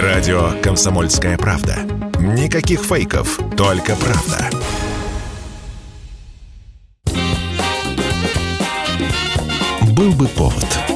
Радио 0.00 0.52
«Комсомольская 0.62 1.36
правда». 1.36 1.76
Никаких 2.18 2.80
фейков, 2.80 3.38
только 3.58 3.94
правда. 3.94 4.48
Был 9.94 10.12
бы 10.12 10.28
повод. 10.28 10.91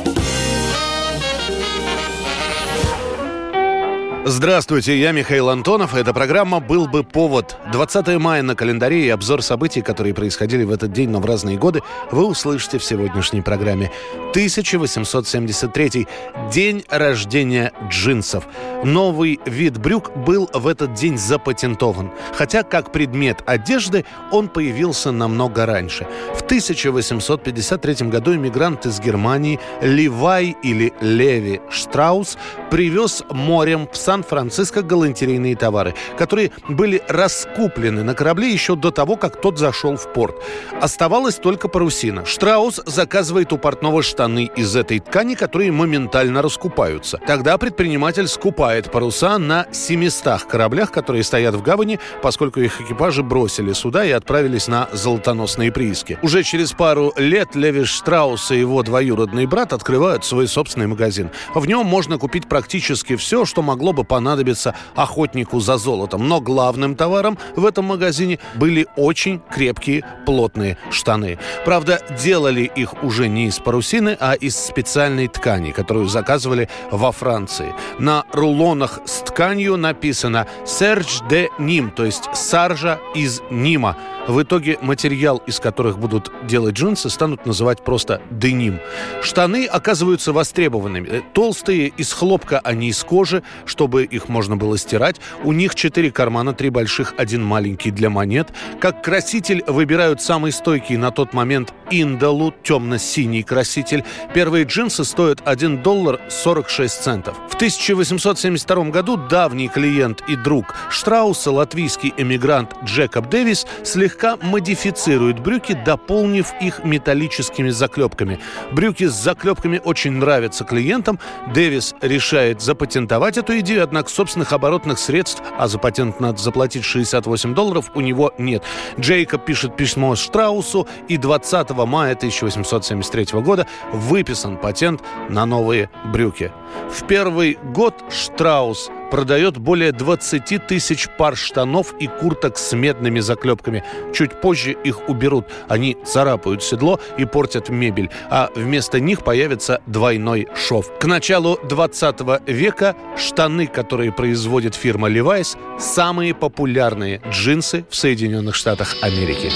Здравствуйте, 4.29 4.99
я 4.99 5.13
Михаил 5.13 5.51
Антонов. 5.51 5.95
Эта 5.95 6.13
программа 6.13 6.59
«Был 6.59 6.89
бы 6.89 7.05
повод». 7.05 7.57
20 7.71 8.19
мая 8.19 8.43
на 8.43 8.57
календаре 8.57 9.07
и 9.07 9.09
обзор 9.09 9.41
событий, 9.41 9.83
которые 9.83 10.15
происходили 10.15 10.65
в 10.65 10.73
этот 10.73 10.91
день, 10.91 11.11
но 11.11 11.21
в 11.21 11.27
разные 11.27 11.57
годы, 11.57 11.85
вы 12.11 12.27
услышите 12.27 12.79
в 12.79 12.85
сегодняшней 12.85 13.41
программе. 13.41 13.93
1873. 14.31 16.09
День 16.53 16.85
рождения 16.91 17.73
джинсов. 17.89 18.49
Новый 18.83 19.39
вид 19.47 19.79
брюк 19.79 20.11
был 20.17 20.51
в 20.53 20.67
этот 20.67 20.95
день 20.95 21.19
запатентован. 21.19 22.11
Хотя 22.35 22.65
как 22.65 22.91
предмет 22.91 23.45
одежды 23.47 24.05
он 24.33 24.49
появился 24.49 25.13
намного 25.13 25.67
раньше. 25.67 26.05
В 26.35 26.43
1853 26.43 28.09
году 28.09 28.35
иммигрант 28.35 28.87
из 28.87 28.99
Германии 28.99 29.61
Левай 29.81 30.57
или 30.65 30.93
Леви 31.01 31.61
Штраус 31.71 32.37
привез 32.73 33.23
морем 33.31 33.89
в 33.93 33.97
сан 33.97 34.16
Сан-Франциско 34.17 34.81
галантерейные 34.81 35.57
товары, 35.57 35.95
которые 36.17 36.51
были 36.71 37.03
раскуплены 37.07 38.03
на 38.03 38.15
корабле 38.15 38.51
еще 38.51 38.75
до 38.75 38.91
того, 38.91 39.17
как 39.17 39.43
тот 39.43 39.59
зашел 39.59 39.97
в 39.97 40.11
порт. 40.15 40.43
Оставалась 40.81 41.35
только 41.35 41.69
парусина. 41.69 42.25
Штраус 42.25 42.81
заказывает 42.87 43.53
у 43.53 43.59
портного 43.59 44.03
штаны 44.03 44.51
из 44.57 44.75
этой 44.75 45.01
ткани, 45.01 45.35
которые 45.35 45.71
моментально 45.71 46.41
раскупаются. 46.41 47.19
Тогда 47.27 47.59
предприниматель 47.59 48.27
скупает 48.27 48.91
паруса 48.91 49.37
на 49.37 49.67
700 49.71 50.45
кораблях, 50.45 50.93
которые 50.93 51.23
стоят 51.23 51.55
в 51.55 51.63
гавани, 51.63 52.01
поскольку 52.23 52.61
их 52.61 52.81
экипажи 52.81 53.23
бросили 53.23 53.75
суда 53.75 54.03
и 54.07 54.13
отправились 54.13 54.67
на 54.67 54.89
золотоносные 54.93 55.71
прииски. 55.73 56.19
Уже 56.23 56.43
через 56.43 56.73
пару 56.73 57.13
лет 57.19 57.55
Леви 57.55 57.85
Штраус 57.85 58.51
и 58.51 58.59
его 58.59 58.83
двоюродный 58.83 59.45
брат 59.45 59.75
открывают 59.75 60.25
свой 60.25 60.49
собственный 60.49 60.87
магазин. 60.87 61.31
В 61.55 61.67
нем 61.67 61.85
можно 61.85 62.17
купить 62.17 62.49
практически 62.49 63.17
все, 63.17 63.45
что 63.45 63.61
могло 63.61 63.93
бы 63.93 64.06
понадобится 64.07 64.75
охотнику 64.95 65.61
за 65.61 65.77
золотом. 65.77 66.29
Но 66.29 66.41
главным 66.41 66.97
товаром 66.97 67.39
в 67.55 67.67
этом 67.67 67.87
магазине 67.87 68.39
были 68.55 68.87
очень 68.97 69.41
крепкие, 69.51 70.05
плотные 70.25 70.79
штаны. 70.91 71.39
Правда, 71.65 72.01
делали 72.23 72.63
их 72.63 73.03
уже 73.03 73.29
не 73.29 73.47
из 73.47 73.59
парусины, 73.59 74.17
а 74.19 74.35
из 74.35 74.57
специальной 74.57 75.29
ткани, 75.29 75.73
которую 75.73 76.09
заказывали 76.09 76.69
во 76.91 77.13
Франции. 77.13 77.75
На 77.99 78.25
рулонах 78.33 79.01
с 79.05 79.23
тканью 79.23 79.77
написано 79.77 80.47
«Серж 80.65 81.23
де 81.29 81.51
Ним», 81.59 81.91
то 81.91 82.05
есть 82.05 82.29
«Саржа 82.35 82.99
из 83.15 83.43
Нима». 83.51 83.97
В 84.27 84.43
итоге 84.43 84.77
материал, 84.83 85.41
из 85.47 85.61
которых 85.61 85.99
будут 85.99 86.33
делать 86.47 86.75
джинсы, 86.75 87.09
станут 87.11 87.47
называть 87.47 87.85
просто 87.85 88.21
деним. 88.31 88.81
Штаны 89.23 89.67
оказываются 89.67 90.33
востребованными. 90.33 91.23
Толстые, 91.33 91.89
из 91.97 92.13
хлопка, 92.13 92.61
а 92.63 92.73
не 92.75 92.89
из 92.89 93.05
кожи, 93.05 93.45
чтобы 93.67 93.96
их 94.05 94.29
можно 94.29 94.57
было 94.57 94.79
стирать. 94.79 95.17
У 95.45 95.53
них 95.53 95.75
четыре 95.75 96.11
кармана, 96.11 96.53
три 96.53 96.71
больших, 96.71 97.15
один 97.17 97.43
маленький 97.43 97.91
для 97.91 98.11
монет. 98.11 98.49
Как 98.81 99.03
краситель 99.03 99.63
выбирают 99.67 100.23
самый 100.23 100.53
стойкий 100.53 100.97
на 100.97 101.11
тот 101.11 101.33
момент 101.33 101.73
индалу, 101.91 102.55
темно-синий 102.63 103.43
краситель. 103.43 104.05
Первые 104.35 104.65
джинсы 104.65 105.05
стоят 105.05 105.41
1 105.45 105.83
доллар 105.83 106.21
46 106.29 107.03
центов. 107.03 107.37
В 107.49 107.55
1872 107.55 108.91
году 108.91 109.17
давний 109.17 109.69
клиент 109.69 110.23
и 110.29 110.37
друг 110.37 110.75
Штрауса, 110.91 111.51
латвийский 111.51 112.13
эмигрант 112.17 112.75
Джекоб 112.85 113.29
Дэвис, 113.29 113.67
слегка 113.83 114.37
модифицирует 114.43 115.41
брюки, 115.41 115.79
дополнив 115.85 116.53
их 116.61 116.85
металлическими 116.85 117.71
заклепками. 117.71 118.39
Брюки 118.73 119.07
с 119.07 119.13
заклепками 119.13 119.81
очень 119.85 120.13
нравятся 120.13 120.65
клиентам. 120.65 121.19
Дэвис 121.55 121.95
решает 122.01 122.61
запатентовать 122.61 123.39
эту 123.39 123.59
идею, 123.61 123.76
однако 123.83 124.11
собственных 124.11 124.53
оборотных 124.53 124.99
средств, 124.99 125.43
а 125.59 125.69
за 125.69 125.79
патент 125.79 126.21
надо 126.21 126.39
заплатить 126.39 126.85
68 126.85 127.55
долларов, 127.55 127.91
у 127.95 128.01
него 128.01 128.33
нет. 128.39 128.63
Джейкоб 128.99 129.45
пишет 129.45 129.77
письмо 129.77 130.17
Штраусу, 130.17 130.87
и 131.09 131.17
20 131.17 131.71
мая 131.71 132.15
1873 132.15 133.41
года 133.41 133.67
выписан 133.93 134.57
патент 134.57 135.03
на 135.29 135.47
новые 135.47 135.91
брюки. 136.13 136.53
В 136.91 137.07
первый 137.07 137.59
год 137.63 137.95
Штраус 138.11 138.91
продает 139.11 139.59
более 139.59 139.93
20 139.93 140.67
тысяч 140.67 141.09
пар 141.19 141.37
штанов 141.37 141.95
и 142.01 142.07
курток 142.07 142.59
с 142.59 142.73
медными 142.73 143.21
заклепками. 143.21 143.85
Чуть 144.15 144.41
позже 144.41 144.73
их 144.73 145.09
уберут. 145.09 145.47
Они 145.69 145.97
царапают 146.05 146.63
седло 146.63 147.01
и 147.17 147.25
портят 147.25 147.69
мебель, 147.69 148.11
а 148.31 148.51
вместо 148.55 149.01
них 149.01 149.25
появится 149.25 149.81
двойной 149.87 150.49
шов. 150.55 150.91
К 150.99 151.05
началу 151.07 151.59
20 151.69 152.49
века 152.49 152.95
штаны, 153.17 153.67
которые 153.67 154.13
производит 154.13 154.75
фирма 154.75 155.09
Levi's, 155.09 155.57
самые 155.79 156.35
популярные 156.35 157.21
джинсы 157.31 157.85
в 157.91 157.97
Соединенных 157.97 158.55
Штатах 158.55 158.97
Америки. 159.03 159.51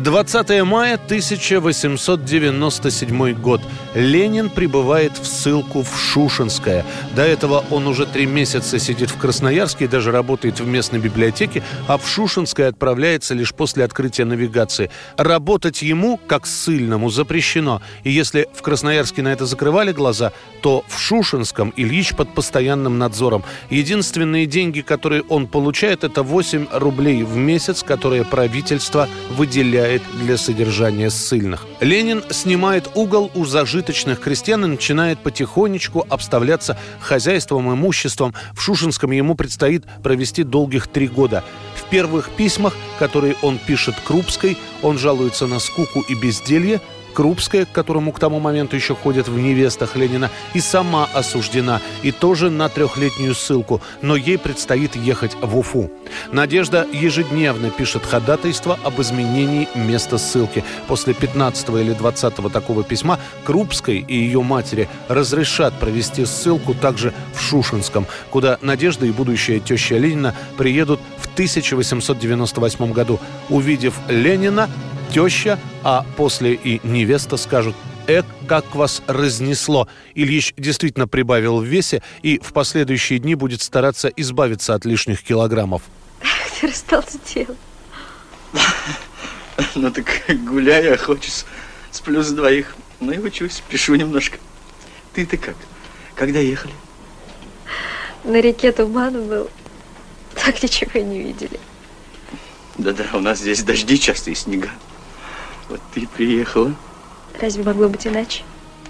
20 0.00 0.64
мая 0.64 0.94
1897 0.94 3.34
год. 3.34 3.60
Ленин 3.94 4.48
прибывает 4.48 5.12
в 5.18 5.26
ссылку 5.26 5.82
в 5.82 5.94
Шушинское. 5.98 6.86
До 7.14 7.20
этого 7.22 7.62
он 7.70 7.86
уже 7.86 8.06
три 8.06 8.24
месяца 8.24 8.78
сидит 8.78 9.10
в 9.10 9.18
Красноярске 9.18 9.84
и 9.84 9.88
даже 9.88 10.10
работает 10.10 10.58
в 10.60 10.66
местной 10.66 11.00
библиотеке, 11.00 11.62
а 11.86 11.98
в 11.98 12.08
Шушинское 12.08 12.68
отправляется 12.68 13.34
лишь 13.34 13.52
после 13.52 13.84
открытия 13.84 14.24
навигации. 14.24 14.90
Работать 15.18 15.82
ему, 15.82 16.18
как 16.26 16.46
ссыльному, 16.46 17.10
запрещено. 17.10 17.82
И 18.02 18.10
если 18.10 18.48
в 18.54 18.62
Красноярске 18.62 19.20
на 19.20 19.34
это 19.34 19.44
закрывали 19.44 19.92
глаза, 19.92 20.32
то 20.62 20.82
в 20.88 20.98
Шушинском 20.98 21.74
Ильич 21.76 22.14
под 22.14 22.34
постоянным 22.34 22.98
надзором. 22.98 23.44
Единственные 23.68 24.46
деньги, 24.46 24.80
которые 24.80 25.24
он 25.28 25.46
получает, 25.46 26.04
это 26.04 26.22
8 26.22 26.68
рублей 26.72 27.22
в 27.22 27.36
месяц, 27.36 27.82
которые 27.82 28.24
правительство 28.24 29.06
выделяет 29.36 29.89
выделяет 29.90 30.02
для 30.24 30.36
содержания 30.36 31.10
ссыльных. 31.10 31.66
Ленин 31.80 32.22
снимает 32.30 32.90
угол 32.94 33.30
у 33.34 33.44
зажиточных 33.44 34.20
крестьян 34.20 34.64
и 34.64 34.68
начинает 34.68 35.18
потихонечку 35.18 36.06
обставляться 36.08 36.76
хозяйством, 37.00 37.72
имуществом. 37.72 38.34
В 38.54 38.60
Шушинском 38.60 39.10
ему 39.10 39.34
предстоит 39.34 39.84
провести 40.02 40.44
долгих 40.44 40.86
три 40.86 41.08
года. 41.08 41.42
В 41.74 41.84
первых 41.90 42.30
письмах, 42.30 42.74
которые 42.98 43.34
он 43.42 43.58
пишет 43.58 43.94
Крупской, 44.04 44.56
он 44.82 44.98
жалуется 44.98 45.46
на 45.46 45.58
скуку 45.58 46.00
и 46.08 46.14
безделье, 46.14 46.80
Крупская, 47.14 47.64
к 47.64 47.72
которому 47.72 48.12
к 48.12 48.18
тому 48.18 48.40
моменту 48.40 48.76
еще 48.76 48.94
ходят 48.94 49.28
в 49.28 49.38
невестах 49.38 49.96
Ленина, 49.96 50.30
и 50.54 50.60
сама 50.60 51.08
осуждена, 51.14 51.80
и 52.02 52.12
тоже 52.12 52.50
на 52.50 52.68
трехлетнюю 52.68 53.34
ссылку, 53.34 53.80
но 54.02 54.16
ей 54.16 54.38
предстоит 54.38 54.96
ехать 54.96 55.36
в 55.40 55.58
Уфу. 55.58 55.90
Надежда 56.32 56.86
ежедневно 56.92 57.70
пишет 57.70 58.04
ходатайство 58.04 58.78
об 58.84 59.00
изменении 59.00 59.68
места 59.74 60.18
ссылки. 60.18 60.64
После 60.86 61.14
15 61.14 61.68
или 61.70 61.92
20 61.92 62.52
такого 62.52 62.84
письма 62.84 63.18
Крупской 63.44 63.98
и 63.98 64.14
ее 64.14 64.42
матери 64.42 64.88
разрешат 65.08 65.78
провести 65.78 66.24
ссылку 66.24 66.74
также 66.74 67.12
в 67.34 67.40
Шушинском, 67.40 68.06
куда 68.30 68.58
Надежда 68.60 69.06
и 69.06 69.10
будущая 69.10 69.60
теща 69.60 69.96
Ленина 69.96 70.34
приедут 70.56 71.00
в 71.18 71.32
1898 71.32 72.92
году. 72.92 73.18
Увидев 73.48 73.94
Ленина, 74.08 74.68
теща, 75.10 75.58
а 75.82 76.04
после 76.16 76.54
и 76.54 76.80
невеста 76.86 77.36
скажут 77.36 77.74
«Эк, 78.06 78.24
как 78.48 78.74
вас 78.74 79.02
разнесло!» 79.06 79.88
Ильич 80.14 80.54
действительно 80.56 81.08
прибавил 81.08 81.60
в 81.60 81.64
весе 81.64 82.02
и 82.22 82.38
в 82.38 82.52
последующие 82.52 83.18
дни 83.18 83.34
будет 83.34 83.62
стараться 83.62 84.08
избавиться 84.08 84.74
от 84.74 84.84
лишних 84.84 85.22
килограммов. 85.22 85.82
Ах, 86.22 86.50
ты 86.60 86.66
растолстел. 86.68 87.56
Ну 89.74 89.90
так 89.90 90.06
гуляю, 90.46 90.94
охочусь, 90.94 91.44
сплю 91.90 92.22
за 92.22 92.34
двоих. 92.34 92.74
Ну 92.98 93.12
и 93.12 93.18
учусь, 93.18 93.62
пишу 93.68 93.94
немножко. 93.94 94.38
Ты-то 95.12 95.36
как? 95.36 95.54
Когда 96.14 96.38
ехали? 96.38 96.72
На 98.24 98.40
реке 98.40 98.72
туман 98.72 99.28
был. 99.28 99.50
Так 100.34 100.62
ничего 100.62 100.92
и 100.94 101.02
не 101.02 101.22
видели. 101.22 101.60
Да-да, 102.78 103.04
у 103.12 103.20
нас 103.20 103.40
здесь 103.40 103.62
дожди 103.62 103.98
часто 103.98 104.30
и 104.30 104.34
снега. 104.34 104.70
Вот 105.70 105.80
ты 105.94 106.06
приехала. 106.06 106.74
Разве 107.40 107.62
могло 107.62 107.88
быть 107.88 108.06
иначе? 108.06 108.42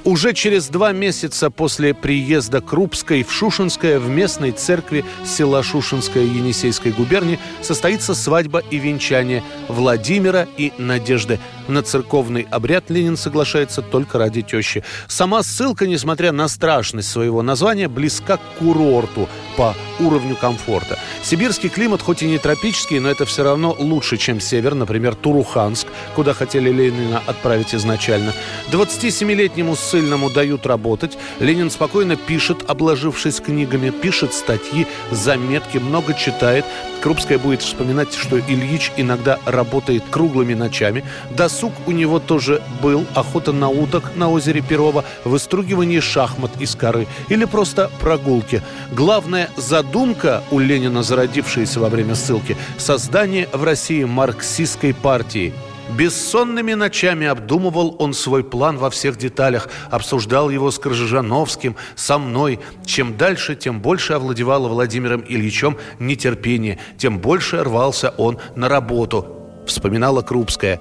Уже 0.02 0.32
через 0.32 0.68
два 0.68 0.92
месяца 0.92 1.50
после 1.50 1.92
приезда 1.92 2.62
Крупской 2.62 3.22
в 3.22 3.30
Шушинское 3.30 3.98
в 3.98 4.08
местной 4.08 4.52
церкви 4.52 5.04
села 5.26 5.62
Шушинское 5.62 6.24
Енисейской 6.24 6.92
губернии 6.92 7.38
состоится 7.60 8.14
свадьба 8.14 8.60
и 8.70 8.78
венчание 8.78 9.44
Владимира 9.68 10.48
и 10.56 10.72
Надежды. 10.78 11.38
На 11.68 11.82
церковный 11.82 12.46
обряд 12.50 12.90
Ленин 12.90 13.16
соглашается 13.16 13.82
только 13.82 14.18
ради 14.18 14.42
тещи. 14.42 14.82
Сама 15.08 15.42
ссылка, 15.42 15.86
несмотря 15.86 16.32
на 16.32 16.48
страшность 16.48 17.10
своего 17.10 17.42
названия, 17.42 17.88
близка 17.88 18.38
к 18.38 18.40
курорту 18.58 19.28
по 19.56 19.74
уровню 19.98 20.36
комфорта. 20.36 20.98
Сибирский 21.22 21.68
климат 21.68 22.02
хоть 22.02 22.22
и 22.22 22.26
не 22.26 22.38
тропический, 22.38 22.98
но 22.98 23.10
это 23.10 23.24
все 23.26 23.44
равно 23.44 23.76
лучше, 23.78 24.16
чем 24.16 24.40
север, 24.40 24.74
например, 24.74 25.14
Туруханск, 25.14 25.86
куда 26.14 26.32
хотели 26.32 26.70
Ленина 26.70 27.22
отправить 27.26 27.74
изначально. 27.74 28.32
27-летнему 28.72 29.76
ссыльному 29.76 30.30
дают 30.30 30.66
работать. 30.66 31.18
Ленин 31.38 31.70
спокойно 31.70 32.16
пишет, 32.16 32.68
обложившись 32.68 33.40
книгами, 33.40 33.90
пишет 33.90 34.34
статьи, 34.34 34.86
заметки, 35.10 35.78
много 35.78 36.14
читает. 36.14 36.64
Крупская 37.02 37.38
будет 37.38 37.62
вспоминать, 37.62 38.14
что 38.14 38.38
Ильич 38.38 38.92
иногда 38.96 39.38
работает 39.46 40.04
круглыми 40.10 40.54
ночами. 40.54 41.04
Досуг 41.50 41.72
у 41.88 41.90
него 41.90 42.20
тоже 42.20 42.62
был, 42.80 43.04
охота 43.14 43.50
на 43.52 43.68
уток 43.68 44.12
на 44.14 44.30
озере 44.30 44.62
Перова, 44.62 45.04
выстругивание 45.24 46.00
шахмат 46.00 46.52
из 46.60 46.76
коры 46.76 47.08
или 47.28 47.44
просто 47.44 47.90
прогулки. 47.98 48.62
Главная 48.92 49.50
задумка 49.56 50.44
у 50.52 50.60
Ленина, 50.60 51.02
зародившаяся 51.02 51.80
во 51.80 51.88
время 51.88 52.14
ссылки, 52.14 52.56
создание 52.78 53.48
в 53.52 53.64
России 53.64 54.04
марксистской 54.04 54.94
партии– 54.94 55.52
Бессонными 55.98 56.74
ночами 56.74 57.26
обдумывал 57.26 57.96
он 57.98 58.14
свой 58.14 58.44
план 58.44 58.78
во 58.78 58.90
всех 58.90 59.18
деталях, 59.18 59.68
обсуждал 59.90 60.48
его 60.48 60.70
с 60.70 60.78
Крыжановским, 60.78 61.74
со 61.96 62.16
мной. 62.16 62.60
Чем 62.84 63.16
дальше, 63.16 63.56
тем 63.56 63.80
больше 63.80 64.12
овладевало 64.12 64.68
Владимиром 64.68 65.24
Ильичем 65.26 65.76
нетерпение, 65.98 66.78
тем 66.96 67.18
больше 67.18 67.64
рвался 67.64 68.10
он 68.18 68.38
на 68.54 68.68
работу, 68.68 69.26
вспоминала 69.66 70.22
Крупская. 70.22 70.80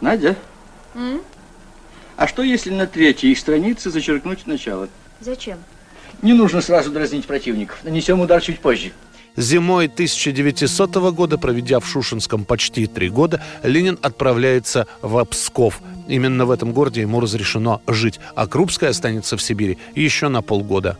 Надя, 0.00 0.36
М? 0.94 1.20
а 2.16 2.26
что 2.26 2.42
если 2.42 2.70
на 2.70 2.86
третьей 2.86 3.34
странице 3.34 3.90
зачеркнуть 3.90 4.46
начало? 4.46 4.88
Зачем? 5.20 5.58
Не 6.22 6.32
нужно 6.32 6.60
сразу 6.60 6.90
дразнить 6.90 7.26
противников. 7.26 7.78
Нанесем 7.84 8.20
удар 8.20 8.40
чуть 8.40 8.60
позже. 8.60 8.92
Зимой 9.36 9.86
1900 9.86 10.96
года, 11.12 11.36
проведя 11.36 11.78
в 11.78 11.86
Шушинском 11.86 12.44
почти 12.46 12.86
три 12.86 13.10
года, 13.10 13.42
Ленин 13.62 13.98
отправляется 14.00 14.86
в 15.02 15.22
Псков. 15.26 15.80
Именно 16.08 16.46
в 16.46 16.50
этом 16.50 16.72
городе 16.72 17.02
ему 17.02 17.20
разрешено 17.20 17.82
жить, 17.86 18.18
а 18.34 18.46
Крупская 18.46 18.90
останется 18.90 19.36
в 19.36 19.42
Сибири 19.42 19.76
еще 19.94 20.28
на 20.28 20.40
полгода. 20.40 20.96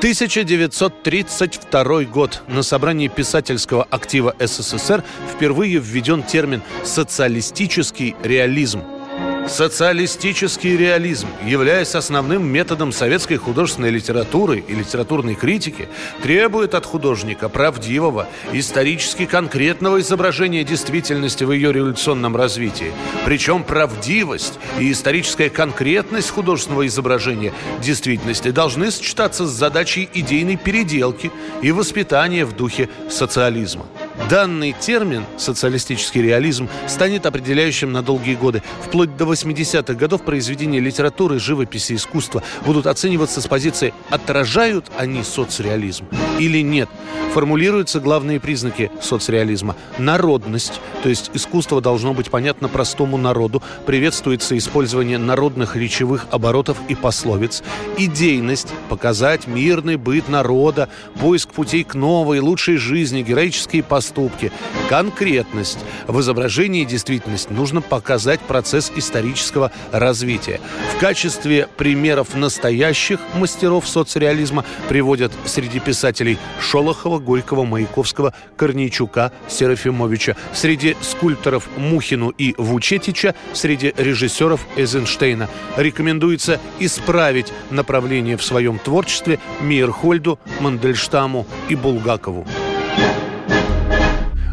1932 0.00 2.04
год. 2.04 2.42
На 2.48 2.62
собрании 2.62 3.08
писательского 3.08 3.86
актива 3.90 4.34
СССР 4.38 5.04
впервые 5.30 5.76
введен 5.76 6.22
термин 6.22 6.62
«социалистический 6.84 8.16
реализм». 8.22 8.99
Социалистический 9.48 10.76
реализм, 10.76 11.28
являясь 11.44 11.94
основным 11.94 12.46
методом 12.46 12.92
советской 12.92 13.36
художественной 13.36 13.90
литературы 13.90 14.64
и 14.66 14.74
литературной 14.74 15.34
критики, 15.34 15.88
требует 16.22 16.74
от 16.74 16.86
художника 16.86 17.48
правдивого, 17.48 18.28
исторически 18.52 19.26
конкретного 19.26 20.00
изображения 20.00 20.62
действительности 20.62 21.44
в 21.44 21.52
ее 21.52 21.72
революционном 21.72 22.36
развитии. 22.36 22.92
Причем 23.24 23.64
правдивость 23.64 24.58
и 24.78 24.92
историческая 24.92 25.50
конкретность 25.50 26.30
художественного 26.30 26.86
изображения 26.86 27.52
действительности 27.82 28.50
должны 28.50 28.90
сочетаться 28.90 29.46
с 29.46 29.50
задачей 29.50 30.08
идейной 30.14 30.56
переделки 30.56 31.30
и 31.62 31.72
воспитания 31.72 32.44
в 32.44 32.54
духе 32.54 32.88
социализма. 33.08 33.86
Данный 34.28 34.72
термин 34.78 35.24
«социалистический 35.38 36.22
реализм» 36.22 36.68
станет 36.86 37.26
определяющим 37.26 37.92
на 37.92 38.02
долгие 38.02 38.34
годы. 38.34 38.62
Вплоть 38.84 39.16
до 39.16 39.24
80-х 39.24 39.94
годов 39.94 40.22
произведения 40.22 40.80
литературы, 40.80 41.38
живописи, 41.38 41.94
искусства 41.94 42.42
будут 42.64 42.86
оцениваться 42.86 43.40
с 43.40 43.46
позиции 43.46 43.94
«отражают 44.10 44.90
они 44.96 45.24
соцреализм» 45.24 46.06
или 46.38 46.62
«нет». 46.62 46.88
Формулируются 47.32 48.00
главные 48.00 48.40
признаки 48.40 48.90
соцреализма. 49.00 49.76
Народность, 49.98 50.80
то 51.04 51.08
есть 51.08 51.30
искусство 51.32 51.80
должно 51.80 52.12
быть 52.12 52.28
понятно 52.28 52.68
простому 52.68 53.16
народу, 53.16 53.62
приветствуется 53.86 54.58
использование 54.58 55.16
народных 55.16 55.76
речевых 55.76 56.26
оборотов 56.32 56.76
и 56.88 56.96
пословиц. 56.96 57.62
Идейность– 57.98 58.68
показать 58.88 59.46
мирный 59.46 59.94
быт 59.94 60.28
народа, 60.28 60.88
поиск 61.20 61.50
путей 61.50 61.84
к 61.84 61.94
новой, 61.94 62.40
лучшей 62.40 62.78
жизни, 62.78 63.22
героические 63.22 63.84
поступки. 63.84 64.50
Конкретность. 64.88 65.78
В 66.08 66.18
изображении 66.20 66.84
действительность 66.84 67.50
нужно 67.50 67.80
показать 67.80 68.40
процесс 68.40 68.90
исторического 68.96 69.70
развития. 69.92 70.60
В 70.96 70.98
качестве 70.98 71.68
примеров 71.76 72.34
настоящих 72.34 73.20
мастеров 73.36 73.86
соцреализма 73.86 74.64
приводят 74.88 75.30
среди 75.44 75.78
писателей 75.78 76.36
Шолохова, 76.60 77.19
Горького, 77.20 77.64
Маяковского, 77.64 78.34
Корнейчука, 78.56 79.32
Серафимовича, 79.48 80.36
среди 80.52 80.96
скульпторов 81.00 81.68
Мухину 81.76 82.30
и 82.30 82.54
Вучетича, 82.58 83.34
среди 83.52 83.94
режиссеров 83.96 84.66
Эйзенштейна. 84.76 85.48
Рекомендуется 85.76 86.60
исправить 86.80 87.52
направление 87.70 88.36
в 88.36 88.42
своем 88.42 88.78
творчестве 88.78 89.38
Мейерхольду, 89.60 90.38
Мандельштаму 90.60 91.46
и 91.68 91.76
Булгакову. 91.76 92.46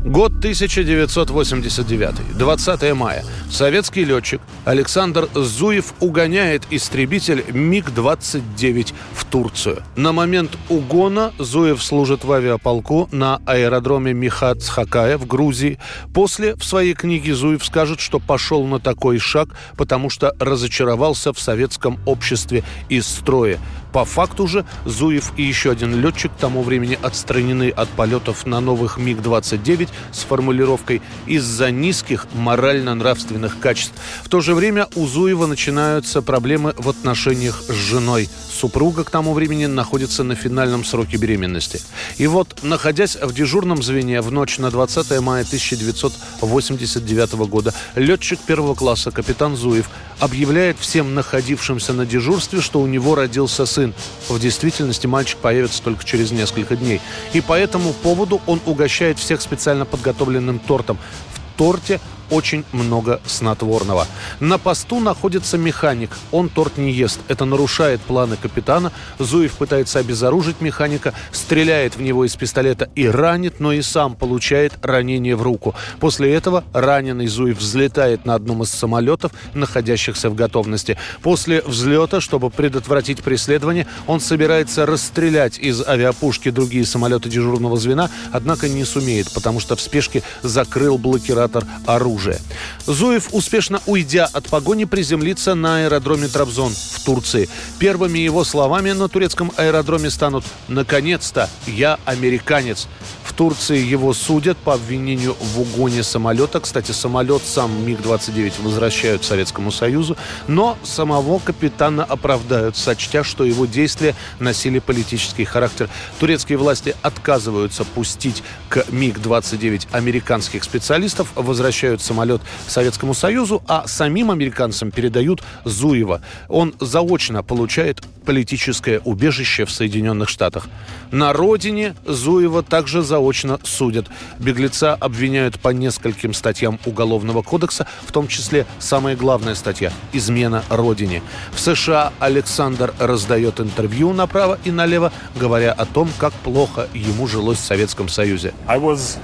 Год 0.08 0.38
1989, 0.38 2.38
20 2.38 2.94
мая. 2.94 3.26
Советский 3.52 4.06
летчик 4.06 4.40
Александр 4.64 5.28
Зуев 5.36 5.94
угоняет 6.00 6.64
истребитель 6.70 7.44
МиГ-29 7.52 8.94
в 9.14 9.26
Турцию. 9.26 9.84
На 9.98 10.14
момент 10.14 10.58
угона 10.70 11.34
Зуев 11.40 11.84
служит 11.84 12.24
в 12.24 12.32
авиаполку 12.32 13.10
на 13.12 13.42
аэродроме 13.46 14.14
Михацхакая 14.14 15.18
в 15.18 15.28
Грузии. 15.28 15.78
После 16.14 16.56
в 16.56 16.64
своей 16.64 16.94
книге 16.94 17.36
Зуев 17.36 17.66
скажет, 17.66 18.00
что 18.00 18.20
пошел 18.20 18.66
на 18.66 18.80
такой 18.80 19.20
шаг, 19.20 19.50
потому 19.76 20.10
что 20.10 20.34
разочаровался 20.40 21.34
в 21.34 21.40
советском 21.40 22.00
обществе 22.06 22.64
и 22.88 23.02
строе. 23.02 23.60
По 23.98 24.06
факту 24.06 24.46
же 24.48 24.64
Зуев 24.86 25.34
и 25.38 25.42
еще 25.42 25.72
один 25.72 26.00
летчик 26.00 26.32
к 26.32 26.38
тому 26.38 26.62
времени 26.62 27.00
отстранены 27.02 27.72
от 27.72 27.90
полетов 27.90 28.46
на 28.46 28.60
новых 28.60 29.00
МиГ-29 29.00 29.90
с 30.12 30.20
формулировкой 30.20 31.02
«из-за 31.26 31.72
низких 31.72 32.28
морально-нравственных 32.36 33.58
качеств». 33.60 33.96
В 34.24 34.30
то 34.30 34.40
же 34.40 34.54
время 34.54 34.86
у 34.94 35.08
Зуева 35.08 35.48
начинаются 35.48 36.22
проблемы 36.22 36.76
в 36.78 36.88
отношениях 36.90 37.60
с 37.68 37.74
женой. 37.74 38.30
Супруга 38.52 39.04
к 39.04 39.10
тому 39.10 39.34
времени 39.34 39.66
находится 39.66 40.24
на 40.24 40.36
финальном 40.36 40.86
сроке 40.86 41.18
беременности. 41.18 41.82
И 42.18 42.28
вот, 42.28 42.60
находясь 42.62 43.16
в 43.16 43.34
дежурном 43.34 43.82
звене 43.82 44.22
в 44.22 44.32
ночь 44.32 44.60
на 44.60 44.70
20 44.70 45.20
мая 45.22 45.44
1989 45.44 47.34
года, 47.50 47.74
летчик 47.96 48.40
первого 48.42 48.76
класса 48.76 49.10
капитан 49.10 49.56
Зуев 49.56 49.90
объявляет 50.20 50.78
всем 50.80 51.16
находившимся 51.16 51.94
на 51.94 52.06
дежурстве, 52.06 52.62
что 52.62 52.80
у 52.80 52.88
него 52.88 53.16
родился 53.16 53.66
сын. 53.66 53.87
В 54.30 54.40
действительности 54.40 55.08
мальчик 55.08 55.38
появится 55.40 55.82
только 55.82 56.04
через 56.04 56.32
несколько 56.32 56.76
дней. 56.76 57.02
И 57.34 57.42
по 57.42 57.54
этому 57.54 57.94
поводу 57.94 58.42
он 58.46 58.62
угощает 58.66 59.20
всех 59.20 59.42
специально 59.42 59.86
подготовленным 59.86 60.60
тортом. 60.60 60.98
В 61.34 61.58
торте 61.58 62.00
очень 62.30 62.64
много 62.72 63.22
снотворного. 63.26 64.08
На 64.40 64.58
посту 64.58 65.00
находится 65.00 65.58
механик. 65.58 66.12
Он 66.32 66.50
торт 66.50 66.78
не 66.78 66.92
ест. 66.92 67.20
Это 67.28 67.46
нарушает 67.46 68.02
планы 68.02 68.36
капитана. 68.36 68.92
Зуев 69.20 69.54
пытается 69.54 70.00
обезоружить 70.00 70.62
механика, 70.62 71.14
стреляет 71.32 71.96
в 71.96 72.02
него 72.02 72.26
из 72.26 72.36
пистолета 72.36 72.90
и 72.96 73.08
ранит, 73.08 73.60
но 73.60 73.74
и 73.74 73.82
сам 73.82 74.16
получает 74.16 74.74
ранение 74.82 75.36
в 75.36 75.42
руку. 75.42 75.76
После 76.00 76.34
этого 76.34 76.64
раненый 76.74 77.28
Зуев 77.28 77.60
взлетает 77.60 78.26
на 78.26 78.36
одном 78.36 78.64
из 78.64 78.70
самолетов, 78.70 79.32
находящихся 79.54 80.30
в 80.30 80.36
готовности. 80.36 80.98
После 81.22 81.62
взлета, 81.62 82.22
чтобы 82.22 82.50
предотвратить 82.50 83.24
преследование, 83.24 83.88
он 84.06 84.20
собирается 84.20 84.86
расстрелять 84.86 85.58
из 85.58 85.82
авиапушки 85.82 86.50
другие 86.50 86.86
самолеты 86.86 87.30
дежурного 87.30 87.78
звена, 87.78 88.10
однако 88.32 88.68
не 88.68 88.84
сумеет, 88.84 89.32
потому 89.34 89.60
что 89.60 89.76
в 89.76 89.82
спешке 89.82 90.24
закрыл 90.44 90.98
блокиратор 90.98 91.64
оружия 91.86 92.17
оружия. 92.18 92.40
Зуев, 92.86 93.30
успешно 93.32 93.82
уйдя 93.86 94.26
от 94.26 94.48
погони, 94.50 94.86
приземлится 94.86 95.56
на 95.56 95.84
аэродроме 95.84 96.28
Трабзон 96.28 96.74
в 96.74 97.04
Турции. 97.04 97.50
Первыми 97.80 98.20
его 98.20 98.44
словами 98.44 98.92
на 98.92 99.08
турецком 99.08 99.52
аэродроме 99.58 100.10
станут 100.10 100.44
«Наконец-то 100.68 101.50
я 101.68 102.00
американец». 102.06 102.88
В 103.24 103.34
Турции 103.34 103.78
его 103.78 104.14
судят 104.14 104.58
по 104.58 104.74
обвинению 104.74 105.36
в 105.40 105.60
угоне 105.60 106.02
самолета. 106.02 106.60
Кстати, 106.60 106.92
самолет 106.92 107.44
сам 107.46 107.86
МиГ-29 107.86 108.64
возвращают 108.64 109.24
Советскому 109.26 109.72
Союзу, 109.72 110.18
но 110.48 110.78
самого 110.84 111.38
капитана 111.38 112.04
оправдают, 112.04 112.78
сочтя, 112.78 113.24
что 113.24 113.44
его 113.44 113.66
действия 113.66 114.16
носили 114.40 114.80
политический 114.80 115.46
характер. 115.46 115.90
Турецкие 116.20 116.58
власти 116.58 116.96
отказываются 117.04 117.84
пустить 117.84 118.42
к 118.70 118.86
МиГ-29 118.90 119.88
американских 119.92 120.64
специалистов, 120.64 121.28
возвращают 121.36 122.02
самолет 122.08 122.42
Советскому 122.68 123.14
Союзу, 123.14 123.62
а 123.68 123.88
самим 123.88 124.32
американцам 124.32 124.92
передают 124.92 125.44
Зуева. 125.66 126.22
Он 126.48 126.74
заочно 126.80 127.44
получает 127.44 128.02
политическое 128.26 129.00
убежище 129.06 129.66
в 129.66 129.72
Соединенных 129.72 130.30
Штатах. 130.30 130.68
На 131.12 131.34
родине 131.34 131.96
Зуева 132.06 132.64
также 132.64 133.02
заочно 133.02 133.60
судят. 133.64 134.08
Беглеца 134.40 134.94
обвиняют 134.96 135.60
по 135.60 135.70
нескольким 135.70 136.34
статьям 136.34 136.80
Уголовного 136.86 137.42
кодекса, 137.42 137.88
в 138.06 138.12
том 138.12 138.28
числе 138.28 138.66
самая 138.80 139.16
главная 139.16 139.56
статья– 139.56 139.92
измена 140.14 140.64
родине. 140.70 141.22
В 141.52 141.60
США 141.60 142.12
Александр 142.20 142.94
раздает 143.00 143.60
интервью 143.60 144.14
направо 144.14 144.60
и 144.66 144.72
налево, 144.72 145.12
говоря 145.36 145.72
о 145.72 145.86
том, 145.86 146.10
как 146.18 146.34
плохо 146.34 146.88
ему 146.94 147.28
жилось 147.28 147.60
в 147.60 147.66
Советском 147.66 148.10
Союзе. 148.10 148.54
I 148.68 148.78
was 148.78 149.18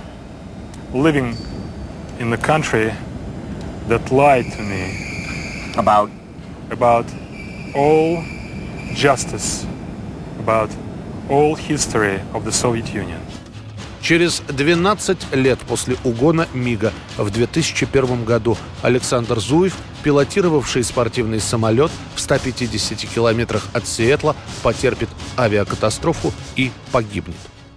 living 0.93 1.35
in 2.19 2.31
a 2.33 2.37
country 2.37 2.93
that 3.87 4.11
lied 4.11 4.45
to 4.51 4.61
me 4.61 4.83
about 5.77 6.09
about 6.69 7.05
all 7.75 8.23
justice, 8.93 9.65
about 10.39 10.69
all 11.29 11.55
history 11.55 12.19
of 12.33 12.45
the 12.45 12.51
Soviet 12.51 12.93
Union. 12.93 13.19
Через 14.01 14.41
12 14.49 15.33
лет 15.33 15.59
после 15.59 15.95
угона 16.03 16.47
МИГа 16.53 16.91
в 17.17 17.29
2001 17.29 18.25
году 18.25 18.57
Александр 18.81 19.39
Зуев, 19.39 19.77
пилотировавший 20.03 20.83
спортивный 20.83 21.39
самолет 21.39 21.89
в 22.13 22.19
150 22.19 22.97
километрах 23.07 23.65
от 23.71 23.87
Сиэтла, 23.87 24.35
потерпит 24.61 25.07
авиакатастрофу 25.37 26.33
и 26.57 26.71
погибнет. 26.91 27.52